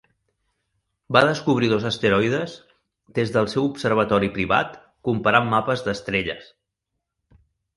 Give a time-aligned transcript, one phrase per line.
[1.17, 2.55] Va descobrir dos asteroides
[3.19, 4.75] des del seu observatori privat
[5.09, 6.53] comparant mapes d'estrelles.